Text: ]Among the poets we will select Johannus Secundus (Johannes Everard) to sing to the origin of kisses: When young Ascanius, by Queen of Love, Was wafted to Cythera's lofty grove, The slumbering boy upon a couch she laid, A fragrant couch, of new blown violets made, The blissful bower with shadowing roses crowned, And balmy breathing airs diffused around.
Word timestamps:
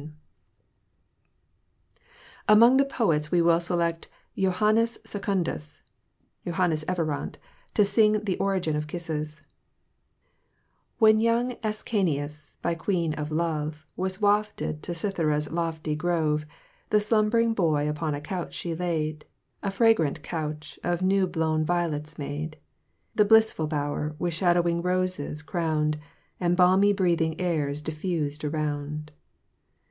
]Among 2.48 2.78
the 2.78 2.86
poets 2.86 3.30
we 3.30 3.42
will 3.42 3.60
select 3.60 4.08
Johannus 4.34 4.96
Secundus 5.04 5.82
(Johannes 6.46 6.86
Everard) 6.88 7.36
to 7.74 7.84
sing 7.84 8.14
to 8.14 8.20
the 8.20 8.38
origin 8.38 8.76
of 8.76 8.86
kisses: 8.86 9.42
When 10.96 11.20
young 11.20 11.56
Ascanius, 11.62 12.56
by 12.62 12.74
Queen 12.76 13.12
of 13.12 13.30
Love, 13.30 13.86
Was 13.94 14.22
wafted 14.22 14.82
to 14.84 14.94
Cythera's 14.94 15.52
lofty 15.52 15.94
grove, 15.96 16.46
The 16.88 16.98
slumbering 16.98 17.52
boy 17.52 17.86
upon 17.86 18.14
a 18.14 18.22
couch 18.22 18.54
she 18.54 18.74
laid, 18.74 19.26
A 19.62 19.70
fragrant 19.70 20.22
couch, 20.22 20.78
of 20.82 21.02
new 21.02 21.26
blown 21.26 21.62
violets 21.62 22.16
made, 22.16 22.56
The 23.16 23.26
blissful 23.26 23.66
bower 23.66 24.16
with 24.18 24.32
shadowing 24.32 24.80
roses 24.80 25.42
crowned, 25.42 25.98
And 26.40 26.56
balmy 26.56 26.94
breathing 26.94 27.38
airs 27.38 27.82
diffused 27.82 28.44
around. 28.44 29.12